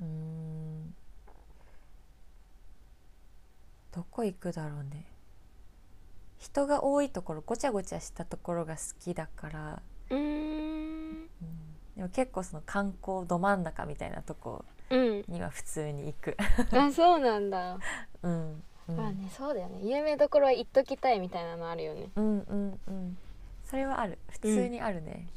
[0.02, 0.94] うーん
[3.94, 5.06] どこ行くだろうね
[6.40, 11.28] 人が多いところごちゃごちゃしたところが好きだからうーんうん
[11.96, 16.36] でも結構その観光ど真ん中みたいなとこうんには普通に行く。
[16.76, 17.78] あそうなんだ、
[18.24, 23.18] うん、うん、まあねそうだよね有名どころは行っときたいみたいなのあるよねうんうんうん。
[23.72, 24.18] それはある。
[24.30, 25.28] 普通にあるね。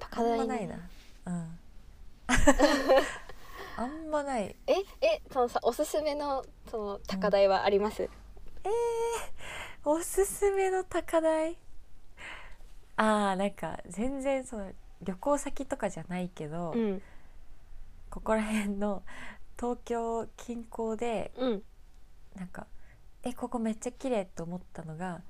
[0.00, 0.76] あん高台ないな。
[1.26, 1.58] うん。
[3.76, 4.54] あんまない。
[4.66, 8.08] ええそのさおすすめのその高台はあります、
[9.84, 11.58] おすすめの高台？
[12.96, 14.70] ああ、なんか全然その
[15.02, 17.02] 旅行先とかじゃないけど、うん。
[18.10, 19.02] ここら辺の
[19.58, 21.62] 東京近郊でうん。
[22.36, 22.66] なんか
[23.22, 25.22] えここめっちゃ綺麗と思ったのが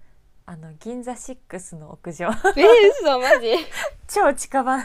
[0.47, 2.27] あの銀座シックスの屋上。
[2.27, 2.31] え
[3.01, 3.55] 嘘マジ？
[4.09, 4.79] 超近場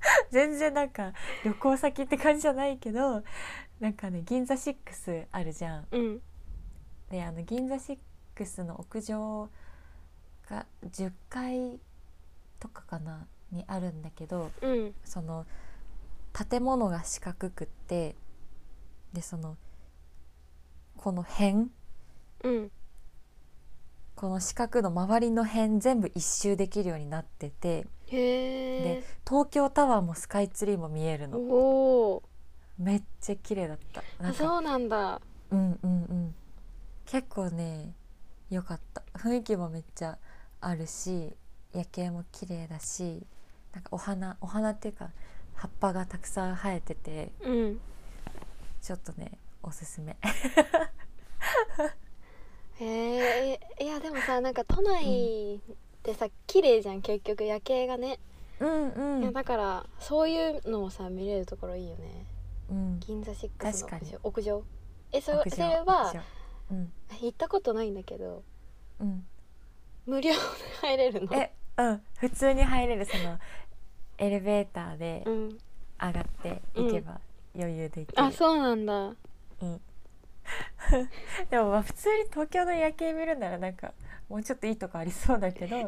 [0.30, 1.12] 全然なんか
[1.44, 3.22] 旅行先って感じじゃないけど
[3.80, 5.86] なんかね銀座シックスあるじゃん。
[5.90, 6.22] うん。
[7.10, 7.98] であの銀座シッ
[8.34, 9.48] クスの屋上
[10.48, 11.80] が10階
[12.60, 14.94] とかかなにあるんだけどうん。
[15.04, 15.46] その
[16.32, 18.14] 建物が四角くって
[19.12, 19.56] でその
[20.96, 21.70] この辺
[22.44, 22.70] うん
[24.18, 28.18] この四角の周りの辺全部一周できるようになっててへで
[28.98, 32.20] え東京タワーもスカイツリーも見えるの。
[32.78, 34.02] めっちゃ綺麗だった。
[34.20, 35.20] なんかあそうなんだ。
[35.52, 36.34] うんうんうん。
[37.06, 37.92] 結構ね
[38.50, 39.04] 良かった。
[39.14, 40.18] 雰囲気もめっちゃ
[40.60, 41.32] あるし
[41.72, 43.24] 夜景も綺麗だし
[43.72, 45.10] なんかお花お花っていうか
[45.54, 47.80] 葉っぱがたくさん生えててうん。
[48.82, 50.16] ちょっとねおすすめ
[52.80, 55.58] へえいやでもさなんか都内っ
[56.02, 58.18] てさ綺麗じゃん結局夜景がね、
[58.60, 59.22] うんうん。
[59.22, 62.26] いやだからそういうのをさ見れるところいいよね。
[62.70, 63.00] うん。
[63.00, 64.62] 銀座シックスの屋上。
[65.12, 66.14] えそそれは
[66.70, 66.92] うん。
[67.20, 68.42] 行ったことないんだけど
[69.00, 69.26] うん。
[70.06, 70.38] 無料で
[70.82, 71.34] 入れるの？
[71.34, 72.02] えうん。
[72.18, 73.38] 普通に入れるその
[74.18, 75.58] エレベーターでうん。
[76.00, 77.20] 上がって行けば
[77.56, 78.94] 余裕で行ける、あそうなんだ。
[79.62, 79.80] うん
[81.50, 83.92] でもまあ普通に東京の夜景見るならなんか
[84.28, 85.80] もうちょっといいとこありそうだけど、う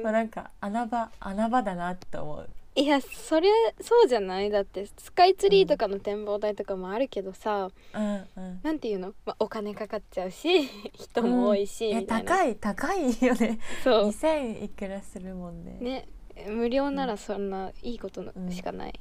[0.00, 0.02] ん。
[0.02, 2.50] まあ、なんか穴場穴場だなって思う。
[2.76, 3.48] いやそれ
[3.80, 4.50] そうじゃない。
[4.50, 8.60] だってスカイツリーとかの展望台とかもあるけどさ、うんうん。
[8.64, 12.30] なんていうの、まあ、お金かかっちゃうし 人も多いし、えみたいな。
[12.30, 13.60] 高い高いよね。
[13.84, 14.08] そう。
[14.08, 15.78] 2000いくらするもんね。
[15.80, 16.08] ね。
[16.48, 18.50] 無料ならそんないいことのうん。
[18.50, 19.00] しかない、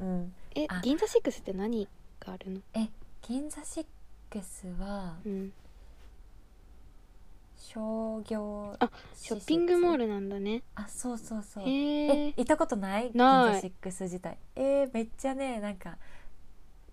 [0.00, 0.34] うん。
[0.54, 0.80] えあ。
[0.82, 1.86] 銀座シックスって何
[2.18, 2.60] があるの？
[2.72, 2.88] え
[3.20, 3.86] 銀座シッ
[4.40, 5.52] クスはうん。
[7.56, 10.62] 商業あショッピングモールルなんだね。
[10.74, 11.64] あそうそうそう。
[11.68, 13.10] へええ行ったことない？
[13.14, 13.52] ない。
[13.52, 14.36] 銀座シックス自体。
[14.56, 15.96] えー、めっちゃねなんか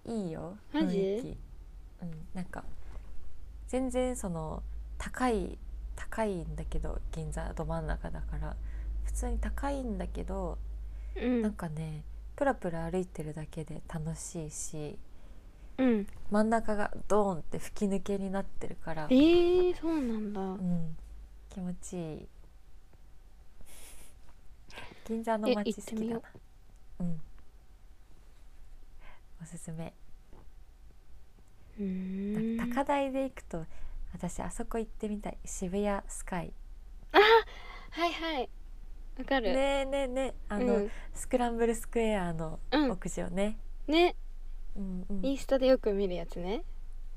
[0.06, 0.58] いいよ。
[0.72, 0.98] マジ？
[0.98, 1.38] 雰囲気。
[2.04, 2.64] うんなんか
[3.68, 4.64] 全然その
[4.98, 5.58] 高い
[5.96, 8.56] 高いんだけど銀座ど真ん中だから。
[9.06, 10.58] 普通に高いんだけど
[11.16, 11.42] うん。
[11.42, 12.04] なんかね
[12.36, 14.98] プラプラ歩いてるだけで楽しいし
[15.80, 16.08] うん。
[16.30, 19.08] 真ん中がドーンって吹き抜けになってるから。
[19.10, 20.98] えー、そうなんだ、うん、
[21.50, 22.28] 気持ちいい。
[25.08, 27.08] 銀座のえ街行ってみよ好きだな。
[27.08, 27.22] うん。
[29.42, 29.94] おすすめ、
[31.80, 32.70] うーん。
[32.70, 33.66] 高台で行くと
[34.14, 35.38] 私あそこ行ってみたい。
[35.46, 36.54] 渋谷スカイ。
[37.12, 38.50] はいはい。
[39.18, 39.54] わかる。
[39.54, 40.34] ねえねえねえ。
[40.50, 40.92] あの、うん。
[41.14, 42.92] スクランブルスクエアのうん。
[42.92, 43.58] 屋上ね。
[43.88, 44.16] ね
[44.76, 46.64] うんうん、インスタでよく見るやつね。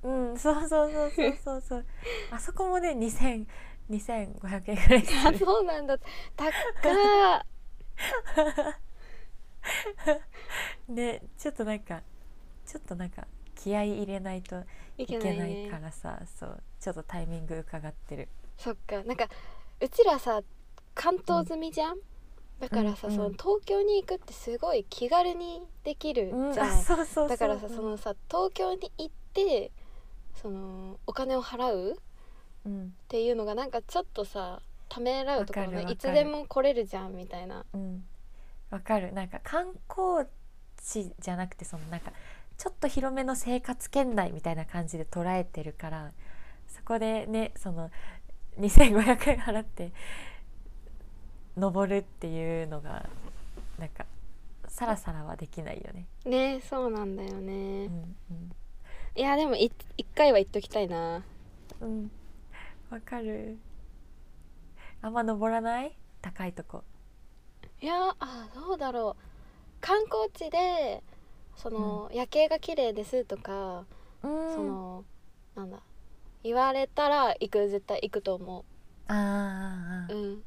[0.03, 1.87] うん、そうそうそうそうそうそう。
[2.31, 3.47] あそこもね2000
[3.91, 5.99] 2500円ぐらいすあるそうなんだ。
[6.37, 6.53] 高っ。
[10.89, 12.03] ねちょっとなんか
[12.67, 14.61] ちょっとなんか気合い入れないと
[14.99, 18.29] いいけないからさそうちょっとタイミング伺ってる。
[18.57, 19.03] そっか。
[19.05, 19.29] なんか
[19.81, 20.43] うちらさ
[20.95, 21.99] 関東済みじゃん、
[22.63, 29.73] だからさ、うんうんその東京に行くってすごい気軽にできるうんじゃん、うそうそうだからさうんそのさ東京に行って
[30.41, 31.95] そのお金を払うっ
[32.65, 32.95] うん。
[33.09, 35.87] ていうのがなんかちょっとさためらうところね。
[35.91, 37.65] いつでも来れるじゃんみたいな。
[37.73, 38.05] うん。
[38.71, 39.13] わかる。
[39.13, 40.29] なんか観光
[40.77, 42.13] 地じゃなくてそのなんか
[42.59, 46.13] ちょっと広めの生活圏内みたいな感じで捉えてるから
[46.69, 47.91] そこでねその
[48.59, 49.93] 2500円払って
[51.57, 53.09] 登るっていうのが
[53.79, 54.07] なんか
[54.69, 56.07] さらさらはできないよね。
[56.25, 58.17] ねそうなんだようね、ん。
[59.15, 61.23] いやでもい一回は行っときたいな。
[61.81, 61.89] うん。
[61.89, 62.11] うん
[62.91, 63.59] わかる。
[65.01, 65.97] あんま登らない？
[66.21, 66.85] 高いとこ。
[67.81, 69.23] いやあどうだろう。
[69.81, 71.03] 観光地で
[71.57, 73.85] その、夜景が綺麗ですとか、
[74.23, 74.55] うん。
[74.55, 75.05] その
[75.55, 75.81] なんだ。
[76.45, 78.65] 言われたら行く絶対行くと思
[79.09, 80.43] あーあーあうん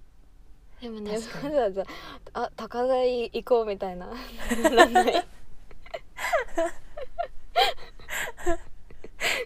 [0.85, 1.83] でもねわざわざ
[2.33, 4.05] あ高台行こうみたいな。
[4.05, 5.25] なんない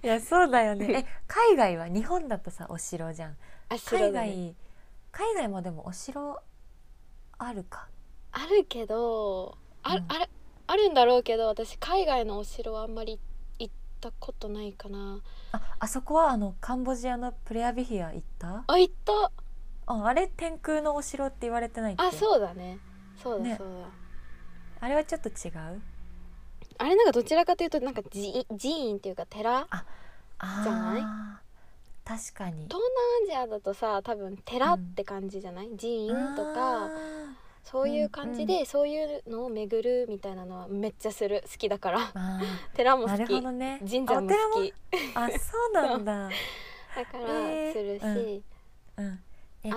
[0.04, 0.86] いやそうだよね。
[0.92, 3.38] え海外は日本だとさお城じゃん。
[3.70, 4.54] あ海外、ね。
[5.14, 6.42] 海外もでもお城
[7.38, 7.88] あるか？
[8.34, 10.06] あるけどあ,、うん。
[10.10, 10.30] あれ
[10.68, 13.18] あるんだろうけど私海外のお城はあんまり
[13.60, 15.22] 行ったことないかな。
[15.54, 18.66] ああそこはあのカンボジアのプレアビヒア行った？
[18.68, 19.32] あ行った
[19.92, 22.04] ああれ天空のお城って言われてないっけ？
[22.06, 22.78] あそうだね。
[23.22, 23.56] そうだね。
[23.58, 23.74] そうだ、
[24.82, 25.82] あれはちょっと違う？
[26.78, 30.64] あれなんかどちらかというとなんか寺寺院っていうか寺あー。
[30.64, 31.02] じゃない？
[32.06, 32.66] 確かに。
[32.68, 32.80] 東
[33.26, 36.90] 南アジアだとさ多分寺って感じじゃない、寺院とかあ
[37.64, 42.00] そういう感じで、うそういうのを巡るみたいなのはめっちゃする好きだから。
[42.74, 43.42] 寺も好き。
[43.52, 43.80] ね。
[43.82, 44.74] 神社も好き。
[45.16, 46.30] あそうなんだ。
[46.96, 48.00] だからえー。
[48.00, 48.44] するし、
[48.98, 49.04] うん。
[49.04, 49.20] えあのなん
[49.64, 49.70] か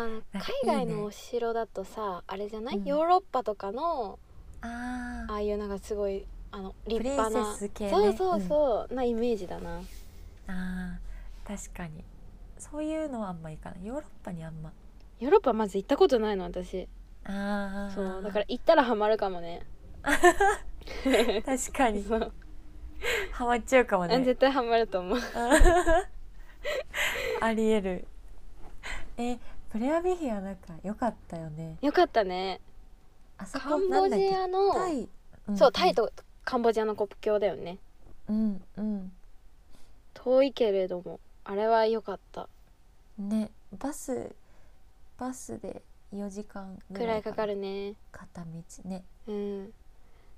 [0.65, 2.85] 海外のお城だとさあれじゃない、うん。
[2.85, 4.19] ヨーロッパとかの
[4.61, 5.33] あー。
[5.33, 7.57] ああいうなんかすごいあの立派な。
[7.59, 7.71] ね。
[7.91, 9.81] そうそうそう、なイメージだな。
[10.47, 12.05] あー確かに。
[12.59, 13.87] そういうのはあんまいかない。
[13.87, 14.73] ヨーロッパにあんま。
[15.19, 16.87] ヨーロッパまず行ったことないの私。
[17.25, 19.63] ああそうだから行ったらハマるかもね。
[20.03, 22.03] 確かに。
[22.05, 22.33] そう。
[23.33, 25.19] ハマっちゃうかもあね絶対ハマると思う。
[27.41, 28.07] あ りえる。
[29.17, 29.39] え
[29.73, 31.79] プレアビヒアなんか良かったよね。
[31.81, 32.61] よかったね。
[33.39, 35.09] あそこカンボジアのタイ、ん
[35.57, 36.13] そうタイと
[36.45, 37.79] カンボジアの国境だよね。
[38.29, 39.13] うんうん。
[40.13, 42.51] 遠いけれどもあれは良かった。
[43.17, 44.37] ねバス
[45.17, 45.81] バスで
[46.13, 47.95] 4時間ぐくらいかかるるね。
[48.11, 48.51] 片道
[48.85, 49.05] ね。
[49.27, 49.73] うん。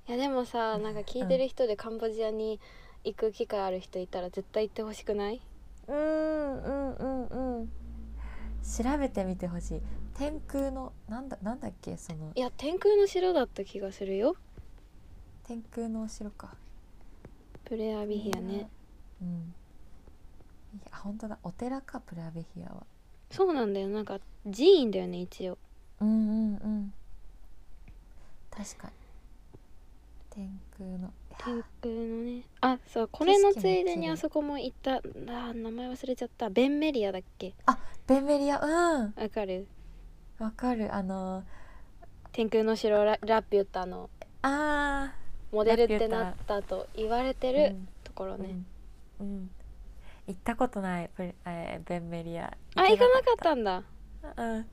[0.07, 2.61] いやでもさなんか聞いてる人でカンボジアに
[3.03, 5.40] 行く機会ある人いたら絶対行ってほしくない
[5.88, 7.84] うんうんうんうん
[8.64, 9.83] 調べてみてほしい。
[10.14, 12.33] 天空のなんだなんだっけその。
[12.35, 14.37] いや天空の城だった気がするよ。
[15.46, 16.55] 天空のお城か。
[17.64, 18.68] プレアビヒアね。
[19.20, 19.55] うん。
[20.77, 21.38] いや本当だ。
[21.42, 22.87] お寺かプラベヒアは。
[23.31, 23.88] そうなんだよ。
[23.88, 25.59] なんか寺院だよね一応。
[26.00, 26.92] うんうんうん。
[28.50, 28.92] 確かに。
[30.31, 32.42] 天空の天空のね。
[32.61, 34.96] あそうこれのついでにあそこも行った。
[34.96, 36.48] あー名前忘れちゃった。
[36.48, 37.55] ベンメリアだっけ？
[38.07, 38.61] ベンメリア？
[38.61, 39.14] うん。
[39.17, 39.67] わかる。
[40.38, 40.95] わかる。
[40.95, 41.43] あの
[42.33, 44.11] 天空の城ララピュタの。
[44.43, 45.14] あ
[45.53, 48.57] モデルってなったと言われてーるところうんね、
[49.21, 49.51] うん、うん。
[50.27, 52.53] 行ったことないプレ、えーベンメリア。
[52.75, 53.83] あ行かなかったんだ。
[54.37, 54.43] た。
[54.43, 54.67] うん。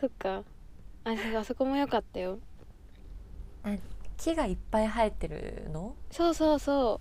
[0.00, 0.44] そっか。
[1.04, 2.38] ああそこも良かったよ。
[4.16, 5.96] 木がいっぱい生えてるの？
[6.10, 7.00] そうそうそ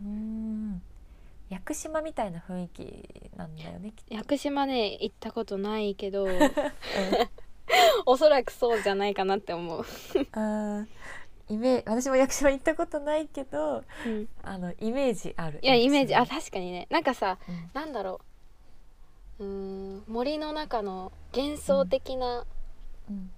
[0.00, 0.04] う。
[0.04, 0.82] うん
[1.50, 6.26] 屋久島みたいな雰囲気なんだよね屋久島ね行ったことないけど
[8.06, 9.84] おそらくそうじゃないかなって思う、
[10.32, 10.86] あー
[11.48, 15.58] イメ私も屋久島行ったことないけどうん、あのイメージある。
[15.62, 16.86] いやイメージあ確かにね。
[16.90, 17.70] なんかさ島うん。
[17.74, 18.20] なんだろ
[19.40, 19.44] う。
[19.44, 22.46] うーん森の中の幻想的な,、
[23.08, 23.30] うん。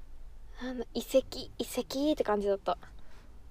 [0.62, 0.78] なん。
[0.78, 2.72] だ遺跡遺跡って感じだった。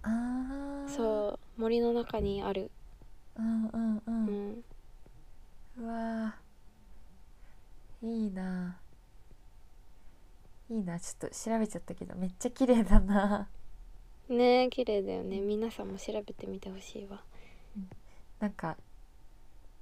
[0.03, 2.69] ああそう森の中にある
[3.41, 4.63] うんうんう
[5.77, 5.87] うん。
[5.87, 8.77] わーいいな。
[10.69, 10.99] いいな。
[10.99, 13.49] ちょっと調べちゃったけどめっちゃ綺麗だな。
[14.29, 15.41] ねえ綺麗だよね。
[15.41, 17.23] 皆さんも調べてみてほしいわ。
[18.39, 18.77] なんか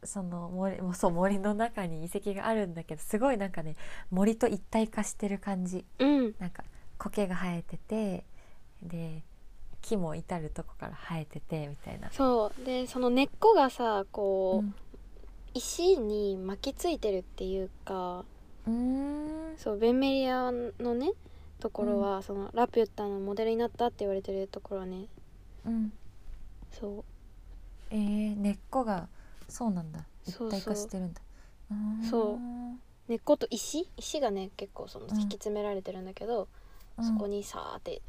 [0.04, 3.76] その森もうそう森の中に遺跡があるんだけどすごいなんかね
[4.10, 5.86] 森と一体化してる感じ。
[6.00, 6.36] うん。
[6.40, 6.64] なんか
[6.98, 8.26] 苔が生えてて
[8.82, 9.24] で
[9.82, 12.12] 木も至るとこから生えててみたいな。
[12.12, 12.66] そう。
[12.66, 14.76] でその根っこがさこう、うん。
[15.56, 18.24] 石に巻きついてるっていうか
[18.68, 19.58] うーん。
[19.58, 21.12] そうベンメリアのね
[21.60, 25.08] ところは、そのラピュタのモデルになったって言われてるところはね
[25.66, 25.92] うん。
[26.72, 27.04] そう。
[27.90, 29.10] えー、根っこが
[29.48, 30.06] そうなんだ。
[30.26, 31.22] 一体化してるんだ。
[32.10, 32.40] そう。
[33.10, 33.90] 根っこと石？
[33.98, 35.20] 石がね結構そのうん。
[35.20, 36.48] 引き詰められてるんだけど、
[36.98, 37.06] うん。
[37.06, 38.02] そこにさーって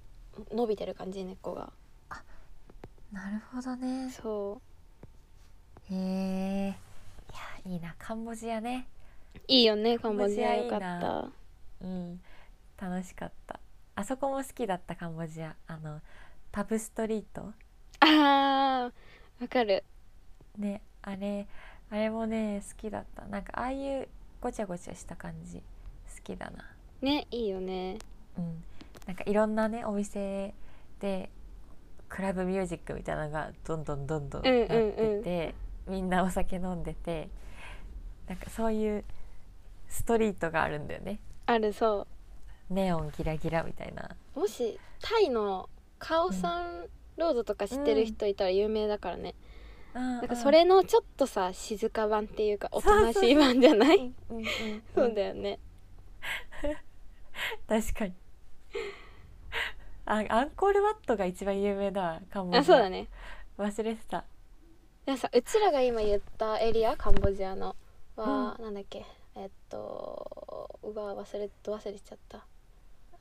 [0.52, 1.72] 伸びてる感じ根っこが。
[3.12, 4.08] なるほどね。
[4.10, 4.60] そ
[5.90, 6.68] へえ。
[7.64, 7.94] いやいいな。
[7.98, 8.86] カンボジアね。
[9.34, 10.54] ういいよねカンボジア。
[10.54, 10.86] よかった。
[11.00, 11.32] な
[11.82, 12.20] うん。
[12.80, 13.58] 楽しかった。
[13.96, 15.56] あそこも好きだったカンボジア。
[15.66, 16.00] あの
[16.52, 17.52] パブストリート。
[17.98, 19.82] あーわかる。
[20.56, 21.48] ねあれ
[21.90, 23.24] あれもね好きだった。
[23.24, 24.08] なんかああいう
[24.40, 25.62] ごちゃごちゃした感じ好
[26.22, 26.64] きだな。
[27.02, 27.98] ねいいよね。
[28.38, 28.62] うん
[29.06, 30.54] なんかいろんなねお店
[31.00, 31.30] で
[32.08, 35.14] クラブミュージックみたいなのがどんどんどんどんなってて、うん。
[35.14, 35.54] うん
[35.88, 37.28] みんなお酒飲んでて
[38.28, 39.04] なんかそういう
[39.88, 41.18] ストリートがあるんだよね。
[41.46, 42.06] あるそ
[42.68, 44.08] ネオンギラギラみたいな。
[44.36, 46.86] うもしタイのカオサン
[47.16, 49.34] ロードとか知ってる人いたら有名だからね、
[49.92, 53.96] ななんかそれのちょっとさ静か版っていうかおとなしい版じゃない？
[54.30, 54.82] うんうんうん。
[54.94, 55.58] そうだよね。
[57.66, 58.12] 確かに
[60.10, 62.60] あアンコールワットが一番有名だわカンボジア。
[62.60, 63.06] あそうだね。
[63.58, 64.24] 忘れてた。
[65.06, 67.76] でもさうちらが今言ったエリアカンボジアの
[68.16, 69.04] は、なんだっけ？
[69.36, 72.44] えっとうわ忘れど忘れちゃった。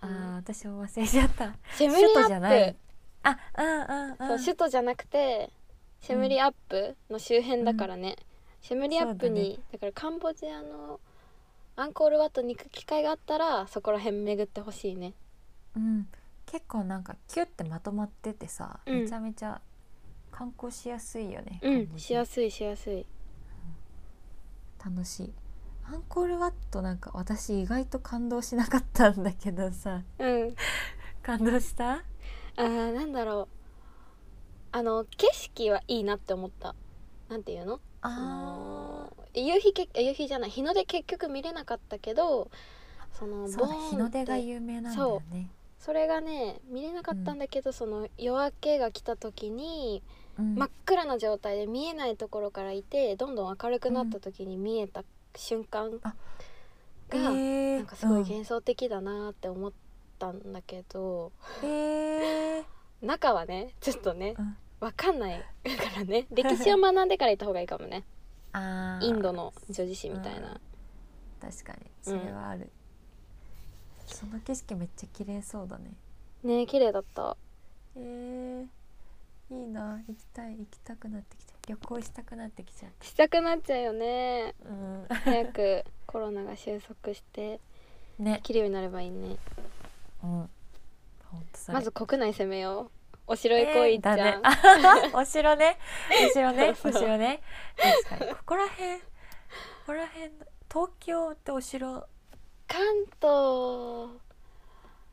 [0.02, 1.54] あー私も忘れちゃった。
[1.76, 2.74] シェムリアッゃない。
[2.74, 2.78] プ
[3.24, 4.18] あうんうんうん。
[4.18, 5.52] そう首都じゃなくて
[6.02, 8.16] シェムリアップの周辺だからね、
[8.62, 11.00] シェムリアップにだ,、からカンボジアの
[11.76, 15.14] アンコールワットに行く機会があったらそこら辺巡ってほしいね。
[15.76, 16.08] うん、
[16.52, 19.02] 結構なんかキュッてまとまっててさ、うん。
[19.04, 19.62] めちゃめちゃ
[20.32, 23.06] 観光しやすいよね、うんしやすいしやすい。
[24.84, 25.34] 楽しい。
[25.86, 30.02] アンコールワットなんか私意外と感動しなかったんだけどさ。
[30.18, 30.56] うん。
[31.22, 31.92] 感動した？
[31.94, 33.48] あーなんだろう。
[34.72, 36.74] あの景色はいいなって思った。
[37.30, 37.80] なんていうの？
[38.02, 40.50] あの夕日け夕日じゃない。
[40.50, 42.50] 日の出結局見れなかったけど
[43.14, 50.04] そのーそ日の出が有名なんだよねそれがね見れなかったんだけど、その夜明けが来た時に
[50.38, 50.56] うん。
[50.56, 55.04] 真っ暗な状態で見えないところからいてどんどん明るくなった時に見えた
[55.36, 56.14] 瞬間が、
[57.12, 57.78] えー。
[57.78, 59.72] なんかすごいうん幻想的だなって思っ
[60.18, 61.32] たんだけど、
[61.64, 62.64] えー。
[63.02, 64.58] 中はねちょっとねうん。
[64.80, 65.44] わかんないか
[65.98, 66.26] らね。
[66.32, 68.06] 歴史を学んでから行った方がいいかもね。
[69.02, 70.60] インドの女子誌みたいな、
[71.40, 71.92] 確かに。
[72.02, 72.72] それはある、
[74.14, 75.92] その景色めっちゃ綺麗そうだね。
[76.44, 77.38] ね綺麗だった。
[77.96, 80.02] えー、いいな。
[80.08, 80.58] 行きたい。
[80.58, 84.56] 行きたくなってきて旅行したくなってきちゃっしたくなっちゃうよね。
[84.64, 85.06] たうん。
[85.10, 87.60] 早くコロナが収束して
[88.18, 88.36] ね。
[88.36, 89.38] できるようになればいいね。
[90.24, 90.50] うん。
[91.68, 92.92] まず国内攻めよう。
[93.28, 94.42] お城行こういっちゃん、
[95.14, 95.78] お城ね。
[96.26, 96.76] お城ね。
[96.84, 97.42] お城ね。
[98.08, 98.32] 確かに。
[98.32, 99.06] ここら辺こ
[99.86, 100.32] こら辺
[100.72, 102.08] 東京ってお城
[102.70, 102.80] 関
[103.20, 104.20] 東。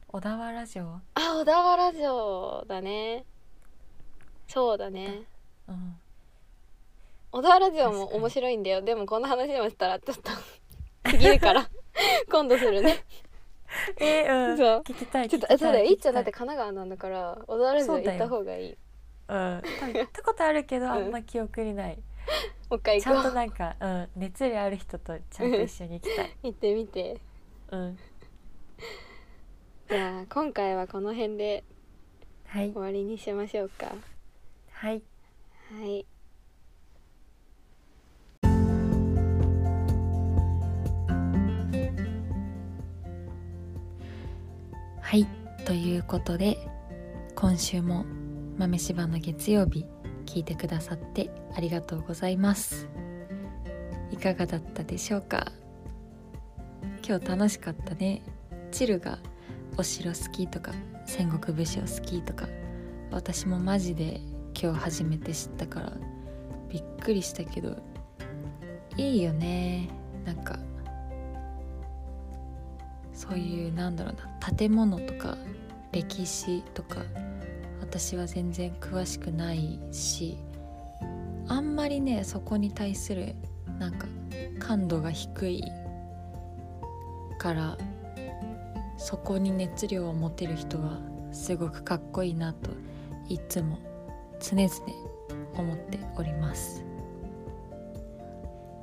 [0.08, 0.84] 小田原城？
[1.14, 3.24] あ小田原城だね。
[4.46, 5.22] そうだね。
[5.66, 5.96] うん。
[7.32, 8.82] 小田原城も面白いんだよ。
[8.82, 10.30] でもこの話もしたらちょっと
[11.04, 11.68] 過ぎるから。
[12.30, 13.04] 今度するね。
[13.96, 14.58] えー、うん。
[14.58, 14.82] そう。
[14.82, 15.86] 聞きたいちょっとそうだよ。
[15.86, 18.76] いっちゃんだって神奈川なんだから小田原城行った方がいい。
[19.28, 19.62] うん。
[19.94, 20.90] 行ったことあるけど ん。
[20.90, 21.96] あんま記憶にない、
[22.70, 26.36] もう一回ちゃんとなんか、うん、熱量ある人とちゃんと一緒に行きたい。
[26.44, 27.20] 行ってみて
[27.70, 27.98] うん。
[29.88, 31.64] じゃあ今回はこの辺で
[32.46, 32.72] はい。
[32.72, 33.92] 終わりにしましょうか。
[34.70, 35.02] はい。
[35.78, 36.06] はい。
[45.00, 45.26] はい。
[45.64, 46.58] ということで
[47.34, 48.04] 今週も
[48.56, 49.84] 豆柴の月曜日
[50.24, 52.88] 聞いてくださってありがとうございます。
[54.10, 55.52] いかがだったでしょうか？
[57.06, 58.22] 今日楽しかったね。
[58.70, 59.18] チルが
[59.76, 60.72] お城好きとか
[61.06, 62.46] 戦国武将好きとか
[63.10, 64.20] 私もマジで
[64.60, 65.92] 今日初めて知ったから
[66.68, 67.76] びっくりしたけど
[68.96, 69.88] いいよね。
[70.24, 70.58] なんか
[73.12, 75.36] そういうなんだろうな建物とか
[75.92, 76.96] 歴史とか
[77.80, 80.36] 私は全然詳しくないし
[81.48, 83.34] あんまりねそこに対する
[83.78, 84.06] なんか
[84.58, 85.64] 感度が低い
[87.46, 87.78] から
[88.96, 90.98] そこに熱量を持てる人は
[91.30, 92.72] すごくかっこいいなと
[93.28, 93.78] いつも
[94.40, 94.70] 常々
[95.56, 96.84] 思っております。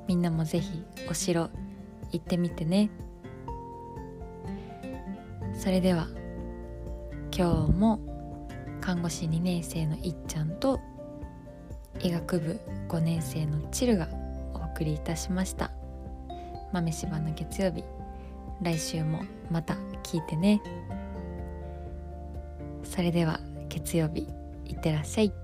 [0.07, 1.49] みんなもぜひお城
[2.13, 2.89] 行ってみてね。
[5.53, 6.07] それでは
[7.37, 8.47] 今日も
[8.79, 10.79] 看護師2年生のいっちゃんと
[12.01, 14.07] 医学部5年生のチルが
[14.53, 15.71] お送りいたしました。
[16.71, 17.83] 豆柴の月曜日。
[18.63, 20.61] 来週もまた聞いてね。
[22.83, 23.39] それでは
[23.69, 24.27] 月曜日
[24.65, 25.42] いってらっしゃい。